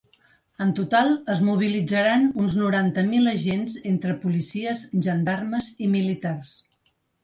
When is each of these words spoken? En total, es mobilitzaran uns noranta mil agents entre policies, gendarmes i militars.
En 0.63 0.69
total, 0.79 1.11
es 1.33 1.43
mobilitzaran 1.49 2.25
uns 2.45 2.57
noranta 2.63 3.05
mil 3.13 3.31
agents 3.35 3.79
entre 3.93 4.19
policies, 4.27 4.91
gendarmes 5.09 5.75
i 5.89 5.97
militars. 5.97 6.63